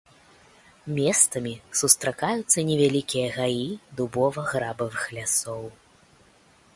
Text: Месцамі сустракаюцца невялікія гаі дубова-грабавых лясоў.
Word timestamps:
Месцамі 0.99 1.51
сустракаюцца 1.81 2.59
невялікія 2.69 3.27
гаі 3.37 3.67
дубова-грабавых 3.99 5.01
лясоў. 5.19 5.63